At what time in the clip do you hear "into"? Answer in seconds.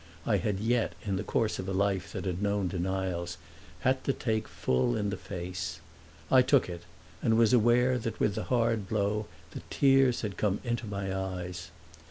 10.63-10.87